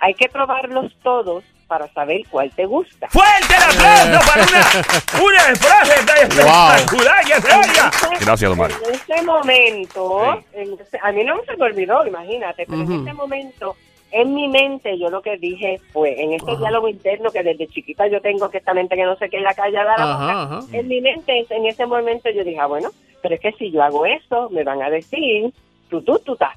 hay 0.00 0.14
que 0.14 0.28
probarlos 0.28 0.92
todos 1.02 1.44
para 1.66 1.86
saber 1.92 2.22
cuál 2.30 2.50
te 2.50 2.64
gusta. 2.66 3.06
¡Fuerte 3.10 3.54
el 3.54 3.62
aplauso 3.62 4.26
para 4.26 4.42
una, 4.42 5.24
una 5.24 5.56
frase 5.56 6.06
tan 6.06 6.16
espectacular 6.28 7.24
que 7.24 7.34
se 7.40 7.54
oiga! 7.54 7.90
Gracias, 8.20 8.48
don 8.50 8.58
Mario. 8.58 8.76
En 8.88 8.94
ese 8.94 9.22
momento, 9.22 10.42
en 10.52 10.72
ese- 10.80 10.98
a 11.02 11.12
mí 11.12 11.22
no 11.24 11.34
se 11.44 11.56
me 11.56 11.64
olvidó, 11.66 12.06
imagínate, 12.06 12.66
pero 12.66 12.82
en 12.82 13.02
ese 13.02 13.12
momento, 13.12 13.76
en 14.10 14.34
mi 14.34 14.48
mente, 14.48 14.98
yo 14.98 15.10
lo 15.10 15.22
que 15.22 15.36
dije 15.36 15.80
fue, 15.92 16.20
en 16.20 16.32
este 16.32 16.56
diálogo 16.56 16.88
interno 16.88 17.30
que 17.30 17.42
desde 17.44 17.68
chiquita 17.68 18.08
yo 18.08 18.20
tengo, 18.20 18.50
que 18.50 18.58
esta 18.58 18.74
mente 18.74 18.96
que 18.96 19.04
no 19.04 19.14
sé 19.16 19.28
qué 19.30 19.36
es 19.36 19.42
la 19.44 19.54
callada 19.54 19.96
la 19.96 20.04
boca, 20.06 20.76
en 20.76 20.88
mi 20.88 21.00
mente, 21.00 21.46
en 21.50 21.66
ese 21.66 21.86
momento 21.86 22.28
yo 22.30 22.42
dije, 22.42 22.58
ah, 22.58 22.66
bueno, 22.66 22.90
pero 23.22 23.34
es 23.36 23.40
que 23.40 23.52
si 23.52 23.70
yo 23.70 23.82
hago 23.82 24.06
eso, 24.06 24.48
me 24.50 24.64
van 24.64 24.82
a 24.82 24.90
decir, 24.90 25.52
tú, 25.88 26.02
tú, 26.02 26.18
tú, 26.24 26.34
ta. 26.36 26.56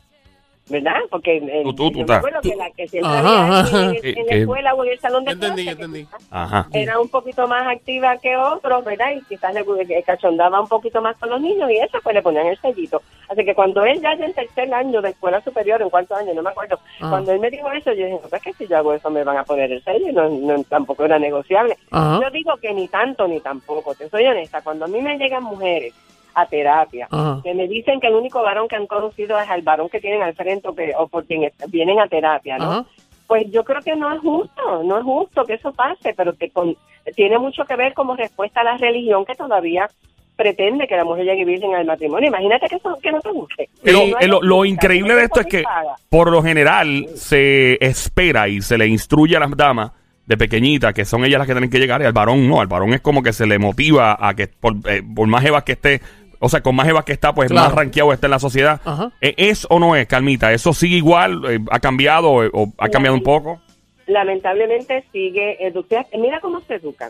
¿Verdad? 0.70 0.93
Porque 1.10 1.38
eh, 1.38 1.62
Tú, 1.63 1.74
tú, 1.74 1.91
tú, 1.91 2.00
yo 2.00 2.05
ta. 2.05 2.13
me 2.13 2.17
acuerdo 2.20 2.41
que 2.41 2.55
la 2.55 2.72
que 2.72 2.88
siempre 2.88 3.12
había 3.12 3.60
en, 3.60 4.17
en 4.17 4.25
la 4.27 4.36
escuela 4.36 4.74
o 4.74 4.86
en 4.86 4.91
el 4.93 5.00
salón 5.00 5.25
de 5.25 5.32
Entendí, 5.34 5.63
clase 5.63 5.77
que 5.77 5.84
entendí. 5.84 6.08
Ajá. 6.32 6.67
era 6.72 7.00
un 7.01 7.10
poquito 7.10 7.48
más 7.50 7.67
activa 7.67 8.15
que 8.17 8.38
otros, 8.38 8.86
¿verdad? 8.86 9.12
Y 9.13 9.22
quizás 9.25 9.53
le 9.53 9.65
le 9.86 10.03
cachondaba 10.03 10.62
un 10.62 10.70
poquito 10.70 11.01
más 11.01 11.17
con 11.17 11.29
los 11.32 11.41
niños 11.41 11.70
y 11.70 11.75
eso, 11.79 11.98
pues 12.01 12.15
le 12.15 12.22
ponían 12.22 12.48
el 12.48 12.58
sellito. 12.62 13.01
Así 13.27 13.43
que 13.43 13.53
cuando 13.53 13.84
él 13.84 14.00
ya 14.01 14.13
en 14.13 14.34
tercer 14.34 14.74
año 14.74 15.01
de 15.01 15.10
escuela 15.10 15.41
superior, 15.41 15.82
en 15.82 15.89
cuarto 15.89 16.15
año, 16.15 16.34
no 16.34 16.41
me 16.41 16.51
acuerdo, 16.51 16.79
Ajá. 17.00 17.10
cuando 17.10 17.34
él 17.34 17.39
me 17.41 17.50
dijo 17.51 17.70
eso, 17.72 17.91
yo 17.91 18.05
dije, 18.05 18.20
no, 18.24 18.29
pues 18.29 18.41
que 18.41 18.53
si 18.53 18.65
yo 18.65 18.77
hago 18.77 18.93
eso 18.93 19.10
me 19.10 19.24
van 19.25 19.38
a 19.38 19.43
poner 19.43 19.70
el 19.70 19.84
sello 19.84 20.08
y 20.08 20.13
no, 20.13 20.29
no- 20.29 20.63
tampoco 20.63 21.03
era 21.03 21.20
negociable. 21.20 21.77
Ajá. 21.91 22.22
Yo 22.24 22.29
digo 22.32 22.55
que 22.62 22.74
ni 22.74 22.88
tanto 22.88 23.27
ni 23.27 23.41
tampoco, 23.41 23.93
te 23.96 24.10
soy 24.10 24.25
honesta, 24.27 24.62
cuando 24.62 24.86
a 24.86 24.88
mí 24.88 25.01
me 25.01 25.17
llegan 25.17 25.43
mujeres 25.43 25.93
a 26.35 26.45
terapia, 26.45 27.07
Ajá. 27.11 27.41
que 27.43 27.53
me 27.53 27.67
dicen 27.67 27.99
que 27.99 28.07
el 28.07 28.15
único 28.15 28.41
varón 28.41 28.67
que 28.67 28.75
han 28.75 28.87
conocido 28.87 29.39
es 29.39 29.49
el 29.49 29.61
varón 29.61 29.89
que 29.89 29.99
tienen 29.99 30.21
al 30.21 30.33
frente 30.35 30.67
o, 30.67 30.75
que, 30.75 30.91
o 30.97 31.07
por 31.07 31.25
quien 31.25 31.49
vienen 31.69 31.99
a 31.99 32.07
terapia, 32.07 32.57
¿no? 32.57 32.71
Ajá. 32.71 32.85
Pues 33.27 33.49
yo 33.51 33.63
creo 33.63 33.81
que 33.81 33.95
no 33.95 34.13
es 34.13 34.19
justo, 34.21 34.83
no 34.83 34.97
es 34.97 35.03
justo 35.03 35.43
que 35.45 35.53
eso 35.53 35.71
pase, 35.71 36.13
pero 36.15 36.35
que 36.35 36.49
con- 36.49 36.75
tiene 37.15 37.37
mucho 37.39 37.63
que 37.65 37.75
ver 37.75 37.93
como 37.93 38.15
respuesta 38.15 38.61
a 38.61 38.63
la 38.65 38.77
religión 38.77 39.25
que 39.25 39.33
todavía 39.35 39.87
pretende 40.35 40.87
que 40.87 40.95
la 40.97 41.05
mujer 41.05 41.25
llegue 41.25 41.45
virgen 41.45 41.73
al 41.75 41.85
matrimonio. 41.85 42.27
Imagínate 42.29 42.67
que 42.67 42.75
eso 42.77 42.97
que 43.01 43.11
no 43.11 43.21
te 43.21 43.31
guste. 43.31 43.69
Pero 43.83 43.99
No 44.07 44.19
eh, 44.19 44.27
lo, 44.27 44.41
lo 44.41 44.65
increíble 44.65 45.13
de 45.15 45.23
esto 45.25 45.41
es 45.41 45.45
que, 45.45 45.63
por 46.09 46.31
lo 46.31 46.41
general, 46.41 47.07
se 47.15 47.77
espera 47.85 48.47
y 48.47 48.61
se 48.61 48.77
le 48.77 48.87
instruye 48.87 49.37
a 49.37 49.39
las 49.39 49.55
damas 49.55 49.91
de 50.25 50.37
pequeñita, 50.37 50.91
que 50.93 51.05
son 51.05 51.23
ellas 51.25 51.37
las 51.39 51.47
que 51.47 51.53
tienen 51.53 51.69
que 51.69 51.79
llegar, 51.79 52.01
y 52.01 52.05
al 52.05 52.13
varón 52.13 52.47
no. 52.47 52.61
Al 52.61 52.67
varón 52.67 52.93
es 52.93 53.01
como 53.01 53.21
que 53.21 53.31
se 53.33 53.45
le 53.45 53.59
motiva 53.59 54.17
a 54.19 54.33
que, 54.33 54.47
por, 54.47 54.73
eh, 54.89 55.03
por 55.15 55.27
más 55.27 55.45
evas 55.45 55.63
que 55.63 55.73
esté, 55.73 56.01
o 56.43 56.50
sea, 56.50 56.62
con 56.62 56.75
más 56.75 56.88
evas 56.88 57.05
que 57.05 57.13
está, 57.13 57.33
pues 57.33 57.50
Claro. 57.50 57.67
más 57.69 57.75
rankeado 57.75 58.12
está 58.13 58.27
en 58.27 58.31
la 58.31 58.39
sociedad. 58.39 58.81
Ajá. 58.83 59.12
Eh, 59.21 59.33
¿Es 59.38 59.65
o 59.69 59.79
no 59.79 59.95
es, 59.95 60.05
Calmita? 60.07 60.51
¿Eso 60.51 60.73
sigue 60.73 60.97
igual? 60.97 61.41
Eh, 61.50 61.59
¿Ha 61.71 61.79
cambiado 61.79 62.43
eh, 62.43 62.50
o 62.53 62.71
ha 62.77 62.89
cambiado 62.89 63.15
un 63.15 63.23
poco? 63.23 63.59
lamentablemente 64.05 65.05
sigue 65.13 65.65
educar. 65.65 66.05
Mira 66.17 66.39
cómo 66.41 66.59
se 66.62 66.75
educan. 66.75 67.09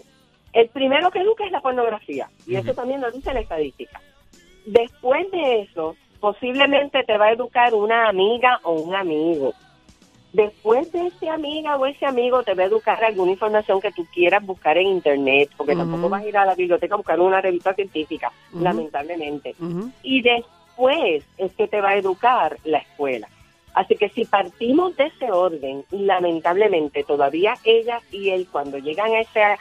El 0.53 0.69
primero 0.69 1.09
que 1.09 1.19
educa 1.19 1.43
es 1.43 1.51
la 1.51 1.59
pornografía, 1.61 2.29
y 2.45 2.55
eso 2.55 2.73
también 2.75 3.01
lo 3.01 3.09
dice 3.11 3.33
la 3.33 3.39
estadística. 3.39 3.99
Después 4.67 5.29
de 5.31 5.61
eso, 5.61 5.95
posiblemente 6.19 7.03
te 7.03 7.17
va 7.17 7.25
a 7.25 7.31
educar 7.31 7.73
una 7.73 8.07
amiga 8.09 8.59
o 8.63 8.73
un 8.73 8.95
amigo. 8.95 9.53
Después 10.33 10.91
de 10.91 11.07
ese 11.07 11.29
amiga 11.29 11.75
o 11.77 11.85
ese 11.85 12.07
amigo 12.07 12.41
te 12.41 12.55
va 12.55 12.63
a 12.63 12.65
educar 12.65 13.03
alguna 13.03 13.33
información 13.33 13.79
que 13.79 13.91
tú 13.91 14.03
quieras 14.11 14.43
buscar 14.43 14.79
en 14.79 14.87
internet, 14.87 15.51
porque 15.55 15.75
tampoco 15.75 16.09
vas 16.09 16.23
a 16.23 16.27
ir 16.27 16.35
a 16.35 16.43
la 16.43 16.55
biblioteca 16.55 16.95
a 16.95 16.97
buscar 16.97 17.19
una 17.19 17.39
revista 17.39 17.75
científica, 17.75 18.31
lamentablemente. 18.51 19.55
Y 20.01 20.23
después 20.23 21.23
es 21.37 21.53
que 21.53 21.67
te 21.67 21.79
va 21.81 21.89
a 21.89 21.97
educar 21.97 22.57
la 22.63 22.79
escuela. 22.79 23.29
Así 23.75 23.95
que 23.95 24.09
si 24.09 24.25
partimos 24.25 24.95
de 24.97 25.05
ese 25.05 25.31
orden, 25.31 25.85
lamentablemente 25.91 27.03
todavía 27.03 27.53
ella 27.63 28.01
y 28.11 28.29
él 28.29 28.47
cuando 28.51 28.79
llegan 28.79 29.11
a 29.11 29.21
esa, 29.21 29.59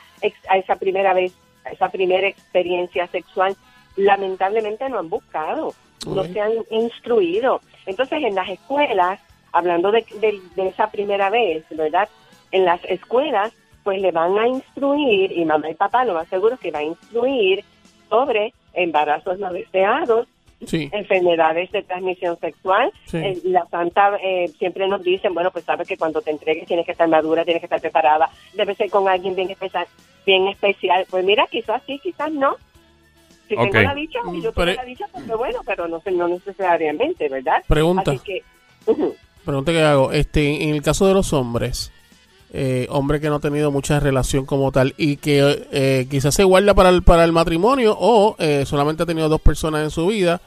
a 0.49 0.57
esa 0.57 0.77
primera 0.77 1.13
vez, 1.13 1.35
a 1.67 1.71
esa 1.71 1.91
primera 1.91 2.29
experiencia 2.29 3.07
sexual, 3.09 3.57
lamentablemente 3.97 4.89
no 4.89 4.99
han 4.99 5.11
buscado, 5.11 5.75
no 6.07 6.25
se 6.25 6.41
han 6.41 6.53
instruido. 6.71 7.61
Entonces 7.85 8.23
en 8.23 8.35
las 8.35 8.49
escuelas, 8.49 9.21
hablando 9.53 9.91
de, 9.93 10.05
de- 10.21 10.41
de 10.57 10.69
esa 10.69 10.91
primera 10.91 11.31
vez, 11.31 11.65
¿verdad? 11.71 12.09
En 12.51 12.65
las 12.65 12.83
escuelas 12.85 13.53
pues 13.85 14.01
le 14.01 14.13
van 14.13 14.39
a 14.39 14.47
instruir, 14.47 15.33
y 15.33 15.45
mamá 15.45 15.69
y 15.69 15.75
papá 15.75 16.05
lo 16.05 16.15
más 16.15 16.29
seguro 16.29 16.57
que 16.57 16.71
va 16.71 16.79
a 16.79 16.85
instruir 16.85 17.65
sobre 18.09 18.53
embarazos 18.75 19.39
no 19.39 19.53
deseados, 19.53 20.29
Sí. 20.65 20.89
enfermedades 20.93 21.73
de 21.73 21.83
transmisión 21.83 22.39
sexual. 22.39 22.93
Sí. 23.07 23.17
Eh, 23.17 23.41
la 23.43 23.67
Santa 23.67 24.17
eh, 24.23 24.47
siempre 24.59 24.87
nos 24.87 25.03
dicen, 25.03 25.35
bueno, 25.35 25.51
pues 25.51 25.65
sabes 25.65 25.89
que 25.89 25.97
cuando 25.97 26.23
te 26.23 26.31
entregues 26.31 26.69
tienes 26.69 26.87
que 26.87 26.93
estar 26.93 27.09
madura, 27.09 27.45
tienes 27.45 27.61
que 27.61 27.67
estar 27.67 27.81
preparada, 27.81 28.31
debe 28.55 28.77
ser 28.77 28.89
con 28.89 29.09
alguien 29.09 29.35
bien 29.35 29.51
especial. 29.51 29.89
Bien 30.25 30.47
especial. 30.47 31.05
Pues 31.11 31.25
mira, 31.25 31.49
quizás 31.51 31.83
sí, 31.85 31.99
quizás 32.01 32.31
no. 32.31 32.55
Si 33.49 33.57
tengo 33.57 33.73
la 33.81 33.93
dicha, 33.97 34.21
y 34.33 34.41
yo 34.41 34.51
Mm, 34.53 34.55
pero- 34.55 34.67
tengo 34.71 34.83
la 34.83 34.85
dicha, 34.85 35.07
pues 35.13 35.27
bueno, 35.27 35.61
pero 35.67 35.89
no, 35.89 36.01
no 36.13 36.29
necesariamente, 36.29 37.29
¿verdad? 37.29 37.65
Pregunta. 37.67 38.13
Así 38.13 38.21
que. 38.21 38.43
Pregunta 39.45 39.73
que 39.73 39.83
hago. 39.83 40.13
Este, 40.13 40.65
en 40.65 40.75
el 40.75 40.83
caso 40.83 41.07
de 41.07 41.15
los 41.15 41.33
hombres, 41.33 41.93
eh, 42.53 42.87
hombre 42.91 43.21
que 43.21 43.29
no 43.29 43.37
ha 43.37 43.41
tenido 43.41 43.71
mucha 43.71 43.99
relación 43.99 44.45
como 44.45 44.71
tal 44.73 44.95
y 44.99 45.17
que 45.17 45.67
eh, 45.73 46.07
quizás 46.11 46.35
se 46.35 46.45
guarda 46.45 46.75
para 46.75 46.91
el, 46.91 47.03
para 47.03 47.25
el 47.25 47.33
matrimonio 47.33 47.97
o 47.99 48.37
eh, 48.39 48.65
solamente 48.67 49.03
ha 49.03 49.07
tenido 49.07 49.29
dos 49.29 49.41
personas 49.41 49.83
en 49.83 49.91
su 49.91 50.07
vida, 50.07 50.41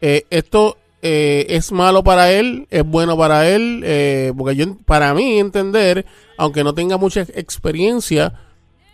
eh, 0.00 0.26
esto 0.28 0.76
eh, 1.00 1.46
es 1.48 1.72
malo 1.72 2.04
para 2.04 2.30
él, 2.32 2.66
es 2.70 2.84
bueno 2.84 3.16
para 3.16 3.48
él, 3.48 4.34
porque 4.36 4.56
yo, 4.56 4.76
para 4.84 5.14
mí 5.14 5.38
entender, 5.38 6.04
aunque 6.36 6.62
no 6.62 6.74
tenga 6.74 6.98
mucha 6.98 7.22
experiencia, 7.22 8.34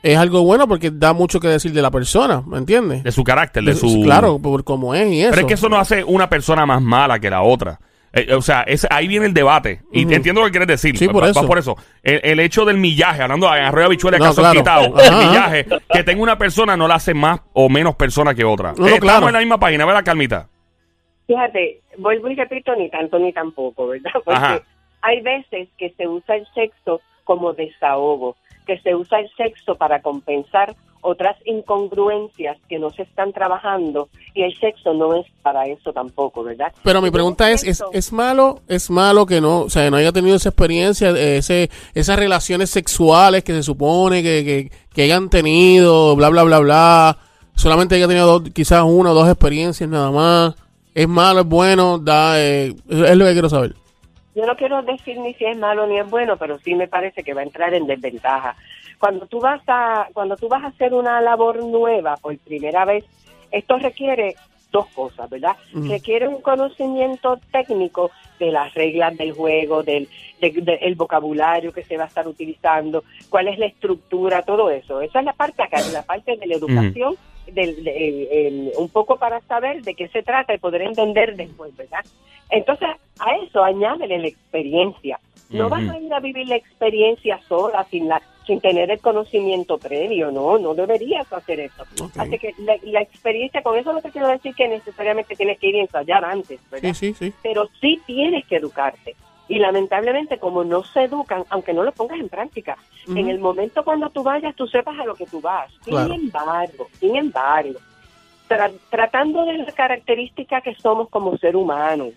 es 0.05 0.17
algo 0.17 0.45
bueno 0.45 0.69
porque 0.69 0.91
da 0.93 1.13
mucho 1.13 1.41
que 1.41 1.49
decir 1.49 1.73
de 1.73 1.83
la 1.83 1.91
persona, 1.91 2.43
¿me 2.47 2.59
entiendes? 2.59 3.03
De 3.03 3.11
su 3.11 3.25
carácter, 3.25 3.65
de 3.65 3.75
su... 3.75 4.03
Claro, 4.03 4.39
por 4.39 4.63
cómo 4.63 4.95
es 4.95 5.11
y 5.11 5.23
eso. 5.23 5.31
Pero 5.31 5.41
es 5.41 5.49
que 5.49 5.55
eso 5.55 5.69
no 5.69 5.79
hace 5.79 6.05
una 6.05 6.29
persona 6.29 6.67
más 6.67 6.81
mala 6.83 7.19
que 7.19 7.31
la 7.31 7.43
otra. 7.43 7.81
Eh, 8.15 8.33
o 8.35 8.41
sea, 8.43 8.63
es, 8.63 8.87
ahí 8.91 9.09
viene 9.09 9.27
el 9.27 9.35
debate. 9.35 9.81
Y 9.93 10.05
Ujú. 10.05 10.15
entiendo 10.15 10.41
lo 10.41 10.47
que 10.47 10.53
quieres 10.53 10.69
decir. 10.69 10.97
Sí, 10.97 11.07
por 11.09 11.17
Va- 11.23 11.27
va 11.27 11.31
eso. 11.31 11.47
por 11.47 11.59
eso. 11.59 11.77
El, 12.03 12.21
el 12.23 12.41
hecho 12.41 12.65
del 12.65 12.77
millaje, 12.79 13.23
hablando 13.23 13.51
de 13.51 13.61
arroyo 13.61 13.87
habichuela, 13.87 14.19
No, 14.19 14.25
caso 14.27 14.41
claro. 14.41 14.59
quitado, 14.61 14.97
Ajá. 14.97 15.07
el 15.21 15.27
millaje, 15.29 15.67
que 15.93 16.05
tenga 16.05 16.23
una 16.23 16.39
persona 16.39 16.77
no 16.77 16.87
la 16.87 16.95
hace 16.97 17.13
más 17.15 17.41
o 17.53 17.69
menos 17.69 17.97
persona 17.97 18.35
que 18.35 18.45
otra. 18.45 18.73
No, 18.73 18.87
no, 18.87 18.95
Estamos 18.95 19.29
en 19.29 19.33
la 19.33 19.39
misma 19.41 19.59
página, 19.59 19.85
¿verdad, 19.85 20.05
Calmita? 20.05 20.49
Fíjate, 21.27 21.81
vuelvo 21.99 22.29
y 22.29 22.35
repito, 22.35 22.75
ni 22.77 22.91
tanto 22.91 23.19
ni 23.19 23.33
tampoco, 23.33 23.89
¿verdad? 23.89 24.11
Porque 24.25 24.39
Ajá. 24.39 24.63
hay 25.03 25.21
veces 25.21 25.69
que 25.79 25.91
se 25.97 26.07
usa 26.07 26.37
el 26.37 26.47
sexo 26.55 27.01
como 27.25 27.53
desahogo, 27.55 28.37
que 28.67 28.79
se 28.81 28.95
usa 28.95 29.21
el 29.21 29.31
sexo 29.37 29.75
para 29.77 30.03
compensar 30.03 30.75
otras 31.07 31.37
incongruencias 31.45 32.57
que 32.67 32.79
no 32.79 32.89
se 32.91 33.03
están 33.03 33.33
trabajando 33.33 34.09
y 34.35 34.43
el 34.43 34.57
sexo 34.59 34.95
no 34.95 35.15
es 35.15 35.27
para 35.43 35.67
eso 35.67 35.93
tampoco, 35.93 36.43
¿verdad? 36.43 36.73
Pero 36.83 37.03
mi 37.03 37.11
pregunta 37.11 37.51
es, 37.51 37.63
¿es, 37.93 38.13
malo, 38.13 38.61
es 38.69 38.91
malo 38.91 39.27
que 39.27 39.41
no, 39.41 39.61
o 39.61 39.71
sea, 39.71 39.91
no 39.91 39.99
haya 39.99 40.13
tenido 40.13 40.37
esa 40.37 40.49
experiencia, 40.49 41.11
eh, 41.11 41.37
ese, 41.39 41.71
esas 41.95 42.19
relaciones 42.19 42.71
sexuales 42.71 43.45
que 43.45 43.53
se 43.53 43.63
supone 43.63 44.23
que, 44.23 44.45
que, 44.45 44.71
que 44.95 45.03
hayan 45.03 45.29
tenido, 45.29 46.17
bla, 46.17 46.31
bla, 46.31 46.43
bla, 46.43 46.59
bla, 46.61 47.19
solamente 47.55 47.97
haya 47.97 48.09
tenido 48.09 48.39
dos- 48.41 48.51
quizás 48.55 48.83
una 48.85 49.11
o 49.11 49.15
dos 49.15 49.29
experiencias 49.29 49.89
nada 49.89 50.11
más, 50.11 50.55
es 50.95 51.07
malo, 51.07 51.41
es 51.41 51.47
bueno, 51.47 51.99
da, 51.99 52.41
eh, 52.41 52.75
es 52.89 53.17
lo 53.17 53.27
que 53.27 53.33
quiero 53.33 53.51
saber. 53.51 53.75
Yo 54.35 54.45
no 54.47 54.57
quiero 54.57 54.83
decir 54.83 55.19
ni 55.19 55.35
si 55.35 55.45
es 55.45 55.57
malo 55.59 55.87
ni 55.87 55.99
es 55.99 56.09
bueno, 56.11 56.37
pero 56.37 56.59
sí 56.59 56.75
me 56.75 56.89
parece 56.89 57.23
que 57.23 57.35
va 57.35 57.43
a 57.43 57.45
entrar 57.45 57.73
en 57.75 57.87
desventaja. 57.87 58.57
Cuando 59.05 59.27
tú 59.27 59.39
vas 59.39 59.61
a 59.69 60.09
cuando 60.15 60.35
tú 60.39 60.49
vas 60.49 60.65
a 60.65 60.69
hacer 60.69 60.95
una 60.95 61.21
labor 61.21 61.63
nueva 61.63 62.17
por 62.17 62.39
primera 62.39 62.87
vez, 62.87 63.05
esto 63.51 63.77
requiere 63.77 64.35
dos 64.73 64.87
cosas, 64.95 65.29
¿verdad? 65.29 65.57
Requiere 65.91 66.27
un 66.27 66.41
conocimiento 66.41 67.39
técnico 67.53 68.11
de 68.39 68.51
las 68.51 68.73
reglas 68.73 69.15
del 69.19 69.33
juego, 69.33 69.83
del 69.83 70.09
de- 70.41 70.53
de- 70.53 70.79
el 70.81 70.95
vocabulario 70.95 71.71
que 71.71 71.85
se 71.85 71.99
va 71.99 72.05
a 72.05 72.07
estar 72.07 72.27
utilizando, 72.27 73.05
cuál 73.29 73.49
es 73.49 73.59
la 73.59 73.67
estructura, 73.67 74.41
todo 74.41 74.71
eso. 74.71 75.03
Esa 75.03 75.19
es 75.19 75.27
la 75.27 75.35
parte 75.35 75.63
acá, 75.63 75.83
la 75.93 76.03
parte 76.03 76.39
de 76.39 76.47
la 76.47 76.55
educación, 76.55 77.15
del, 77.47 77.85
de- 77.85 78.47
el- 78.49 78.73
un 78.79 78.89
poco 78.89 79.19
para 79.19 79.43
saber 79.43 79.83
de 79.83 79.95
qué 79.95 80.09
se 80.09 80.23
trata 80.23 80.55
y 80.55 80.59
poder 80.59 80.81
entender 80.81 81.37
después, 81.37 81.77
¿verdad? 81.77 82.01
Entonces, 82.49 82.89
a 83.19 83.37
eso 83.37 83.63
añádele 83.63 84.17
la 84.19 84.29
experiencia. 84.29 85.21
No 85.51 85.69
vas 85.69 85.83
a 85.91 85.99
ir 86.01 86.13
a 86.15 86.21
vivir 86.21 86.49
la 86.49 86.57
experiencia 86.57 87.39
sola, 87.49 87.85
sin 87.91 88.09
la 88.09 88.17
sin 88.47 88.61
tener 88.61 88.91
el 88.91 89.01
conocimiento 89.01 89.79
previo, 89.79 90.31
no, 90.31 90.59
no 90.59 90.75
deberías 90.75 91.33
hacer 91.33 91.61
eso. 91.61 91.85
Así 92.21 92.39
que 92.39 92.55
la, 92.59 92.77
la 92.83 93.01
experiencia, 93.01 93.63
con 93.63 93.79
eso 93.79 93.93
no 93.93 94.03
te 94.03 94.11
quiero 94.11 94.29
decir 94.29 94.55
que 94.55 94.69
necesariamente 94.69 95.35
tienes 95.37 95.59
que 95.59 95.69
ir 95.69 95.77
a 95.77 95.81
ensayar 95.81 96.25
antes, 96.25 96.61
¿verdad? 96.71 96.93
Sí, 96.95 97.15
sí, 97.15 97.31
sí. 97.31 97.35
pero 97.43 97.69
sí 97.81 98.01
tienes 98.07 98.45
que 98.47 98.57
educarte. 98.57 99.15
Y 99.49 99.59
lamentablemente, 99.59 100.39
como 100.39 100.65
no 100.65 100.83
se 100.85 101.03
educan, 101.03 101.45
aunque 101.51 101.75
no 101.75 101.83
lo 101.83 101.93
pongas 101.93 102.19
en 102.19 102.29
práctica, 102.31 102.79
en 103.09 103.29
el 103.29 103.39
momento 103.39 103.85
cuando 103.85 104.09
tú 104.09 104.23
vayas, 104.23 104.55
tú 104.57 104.67
sepas 104.67 104.99
a 104.99 105.05
lo 105.05 105.15
que 105.15 105.27
tú 105.27 105.41
vas. 105.43 105.71
Sin 105.85 105.95
embargo, 106.13 106.87
sin 106.99 107.17
embargo, 107.17 107.79
tra- 108.49 108.73
tratando 108.91 109.45
de 109.45 109.59
la 109.59 109.73
característica 109.73 110.61
que 110.63 110.75
somos 110.77 111.09
como 111.11 111.37
ser 111.39 111.57
humano, 111.57 112.09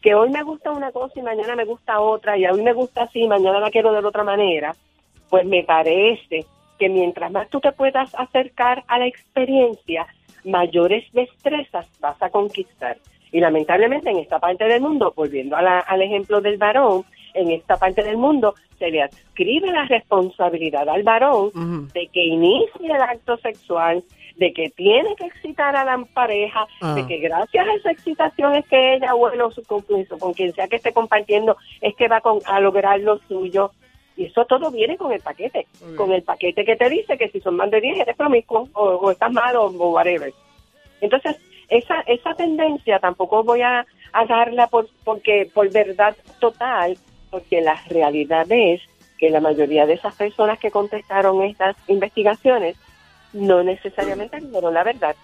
que 0.00 0.14
hoy 0.14 0.30
me 0.30 0.42
gusta 0.44 0.70
una 0.70 0.92
cosa 0.92 1.18
y 1.18 1.22
mañana 1.22 1.56
me 1.56 1.64
gusta 1.64 2.00
otra, 2.00 2.38
y 2.38 2.46
hoy 2.46 2.62
me 2.62 2.72
gusta 2.72 3.02
así 3.02 3.22
y 3.22 3.28
mañana 3.28 3.58
la 3.58 3.70
quiero 3.72 3.92
de 3.92 3.98
otra 4.06 4.22
manera, 4.22 4.76
pues 5.28 5.44
me 5.46 5.62
parece 5.64 6.44
que 6.78 6.88
mientras 6.88 7.30
más 7.32 7.48
tú 7.48 7.60
te 7.60 7.72
puedas 7.72 8.14
acercar 8.14 8.84
a 8.86 8.98
la 8.98 9.06
experiencia, 9.06 10.06
mayores 10.44 11.04
destrezas 11.12 11.86
vas 12.00 12.20
a 12.22 12.30
conquistar. 12.30 12.96
Y 13.32 13.40
lamentablemente 13.40 14.10
en 14.10 14.18
esta 14.18 14.38
parte 14.38 14.64
del 14.64 14.80
mundo, 14.80 15.12
volviendo 15.14 15.56
a 15.56 15.62
la- 15.62 15.80
al 15.80 16.00
ejemplo 16.02 16.40
del 16.40 16.56
varón, 16.56 17.04
en 17.34 17.50
esta 17.50 17.76
parte 17.76 18.02
del 18.02 18.16
mundo 18.16 18.54
se 18.78 18.90
le 18.90 19.02
adscribe 19.02 19.70
la 19.70 19.84
responsabilidad 19.84 20.88
al 20.88 21.02
varón 21.02 21.50
de 21.92 22.06
que 22.08 22.24
inicie 22.24 22.86
el 22.86 22.92
acto 23.02 23.36
sexual, 23.38 24.02
de 24.36 24.52
que 24.52 24.70
tiene 24.70 25.14
que 25.16 25.26
excitar 25.26 25.74
a 25.76 25.84
la 25.84 26.02
pareja, 26.14 26.66
Ah. 26.80 26.94
de 26.94 27.06
que 27.06 27.18
gracias 27.18 27.66
a 27.66 27.74
esa 27.74 27.90
excitación 27.90 28.54
es 28.54 28.66
que 28.68 28.94
ella, 28.94 29.12
bueno, 29.14 29.50
su 29.50 29.62
compromiso 29.64 30.16
con 30.18 30.32
quien 30.32 30.52
sea 30.54 30.68
que 30.68 30.76
esté 30.76 30.92
compartiendo, 30.92 31.56
es 31.80 31.94
que 31.96 32.08
va 32.08 32.20
con- 32.20 32.38
a 32.46 32.60
lograr 32.60 33.00
lo 33.00 33.18
suyo. 33.28 33.72
Y 34.18 34.24
eso 34.24 34.44
todo 34.46 34.72
viene 34.72 34.96
con 34.96 35.12
el 35.12 35.20
paquete, 35.20 35.68
con 35.96 36.10
el 36.10 36.24
paquete 36.24 36.64
que 36.64 36.74
te 36.74 36.90
dice 36.90 37.16
que 37.16 37.28
si 37.28 37.40
son 37.40 37.54
más 37.54 37.70
de 37.70 37.80
10 37.80 38.00
eres 38.00 38.16
promiscuo 38.16 38.68
o, 38.72 38.82
o 38.82 39.10
estás 39.12 39.32
mal 39.32 39.54
o, 39.54 39.68
whatever. 39.68 40.34
Entonces, 41.00 41.36
esa, 41.68 42.00
esa 42.00 42.34
tendencia 42.34 42.98
tampoco 42.98 43.44
voy 43.44 43.62
a, 43.62 43.86
a 44.12 44.26
darla 44.26 44.66
por, 44.66 44.88
porque, 45.04 45.48
por 45.54 45.70
verdad 45.70 46.16
total, 46.40 46.98
porque 47.30 47.60
la 47.60 47.80
realidad 47.88 48.50
es 48.50 48.80
que 49.18 49.30
la 49.30 49.40
mayoría 49.40 49.86
de 49.86 49.92
esas 49.92 50.16
personas 50.16 50.58
que 50.58 50.72
contestaron 50.72 51.44
estas 51.44 51.76
investigaciones 51.86 52.76
no 53.32 53.62
necesariamente 53.62 54.40
dijeron 54.40 54.74
la 54.74 54.82
verdad. 54.82 55.14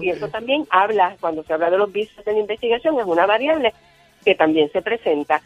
Y 0.00 0.10
eso 0.10 0.26
también 0.28 0.66
habla, 0.70 1.16
cuando 1.20 1.44
se 1.44 1.52
habla 1.52 1.70
de 1.70 1.78
los 1.78 1.92
vicios 1.92 2.24
de 2.24 2.32
la 2.32 2.40
investigación, 2.40 2.98
es 2.98 3.06
una 3.06 3.26
variable 3.26 3.72
que 4.24 4.34
también 4.34 4.72
se 4.72 4.82
presenta. 4.82 5.40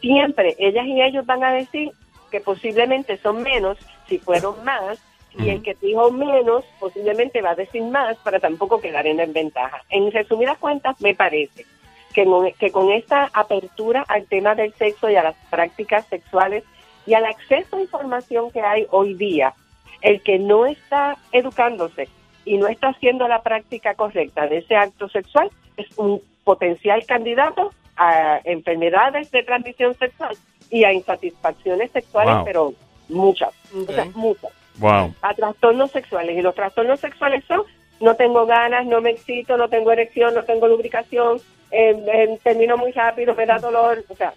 Siempre 0.00 0.56
ellas 0.58 0.86
y 0.86 1.02
ellos 1.02 1.26
van 1.26 1.44
a 1.44 1.52
decir 1.52 1.90
que 2.30 2.40
posiblemente 2.40 3.16
son 3.18 3.42
menos 3.42 3.78
si 4.08 4.18
fueron 4.18 4.62
más, 4.64 4.98
y 5.38 5.48
el 5.50 5.62
que 5.62 5.76
dijo 5.80 6.10
menos 6.10 6.64
posiblemente 6.80 7.40
va 7.40 7.50
a 7.50 7.54
decir 7.54 7.82
más 7.82 8.16
para 8.18 8.40
tampoco 8.40 8.80
quedar 8.80 9.06
en 9.06 9.18
desventaja. 9.18 9.82
En 9.88 10.10
resumidas 10.10 10.58
cuentas, 10.58 11.00
me 11.00 11.14
parece 11.14 11.64
que, 12.12 12.24
con- 12.24 12.50
que 12.52 12.70
con 12.72 12.90
esta 12.90 13.30
apertura 13.32 14.04
al 14.08 14.26
tema 14.26 14.56
del 14.56 14.74
sexo 14.74 15.08
y 15.08 15.14
a 15.14 15.22
las 15.22 15.36
prácticas 15.48 16.04
sexuales 16.06 16.64
y 17.06 17.14
al 17.14 17.24
acceso 17.26 17.76
a 17.76 17.80
información 17.80 18.50
que 18.50 18.60
hay 18.60 18.86
hoy 18.90 19.14
día, 19.14 19.54
el 20.02 20.20
que 20.22 20.38
no 20.38 20.66
está 20.66 21.16
educándose 21.30 22.08
y 22.44 22.56
no 22.58 22.66
está 22.66 22.88
haciendo 22.88 23.28
la 23.28 23.42
práctica 23.42 23.94
correcta 23.94 24.48
de 24.48 24.58
ese 24.58 24.74
acto 24.74 25.08
sexual 25.08 25.50
es 25.76 25.86
un 25.96 26.20
potencial 26.42 27.04
candidato 27.06 27.70
a 27.96 28.40
enfermedades 28.44 29.30
de 29.30 29.42
transmisión 29.44 29.94
sexual 29.96 30.36
y 30.70 30.84
a 30.84 30.92
insatisfacciones 30.92 31.90
sexuales, 31.90 32.34
Wow. 32.36 32.44
pero 32.44 32.72
muchas, 33.08 33.50
o 33.74 33.92
sea, 33.92 34.04
Ok. 34.04 34.14
muchas 34.16 34.50
Wow. 34.78 35.14
a 35.20 35.34
trastornos 35.34 35.90
sexuales. 35.90 36.38
Y 36.38 36.42
los 36.42 36.54
trastornos 36.54 37.00
sexuales 37.00 37.44
son, 37.46 37.62
no 38.00 38.14
tengo 38.14 38.46
ganas, 38.46 38.86
no 38.86 39.00
me 39.00 39.10
excito, 39.10 39.56
no 39.56 39.68
tengo 39.68 39.92
erección, 39.92 40.34
no 40.34 40.44
tengo 40.44 40.68
lubricación, 40.68 41.38
eh, 41.70 41.90
eh, 42.12 42.38
termino 42.42 42.76
muy 42.76 42.92
rápido, 42.92 43.34
me 43.34 43.46
da 43.46 43.58
dolor, 43.58 44.04
o 44.08 44.16
sea, 44.16 44.32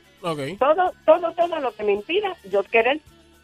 todo, 0.59 0.91
todo, 1.05 1.31
todo 1.33 1.59
lo 1.59 1.73
que 1.73 1.83
me 1.83 1.93
impida 1.93 2.35
yo 2.51 2.63
querer, 2.63 2.99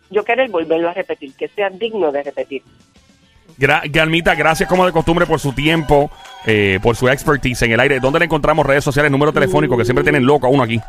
yo 0.10 0.24
querer 0.24 0.50
volverlo 0.50 0.90
a 0.90 0.94
repetir, 0.94 1.34
que 1.36 1.48
sea 1.48 1.70
digno 1.70 2.12
de 2.12 2.24
repetir. 2.24 2.64
Gra 3.58 3.82
Galmita, 3.86 4.36
gracias 4.36 4.70
como 4.70 4.86
de 4.86 4.92
costumbre 4.92 5.26
por 5.26 5.40
su 5.40 5.52
tiempo, 5.54 6.10
eh, 6.46 6.80
por 6.82 6.96
su 6.96 7.10
expertise 7.10 7.62
en 7.64 7.74
el 7.74 7.80
aire. 7.82 8.00
¿Dónde 8.00 8.20
le 8.20 8.26
encontramos 8.26 8.66
redes 8.66 8.84
sociales, 8.84 9.12
número 9.12 9.34
telefónico 9.34 9.76
que 9.78 9.84
siempre 9.84 10.04
tienen 10.04 10.26
loco 10.26 10.48
a 10.48 10.50
uno 10.50 10.64
aquí? 10.64 10.80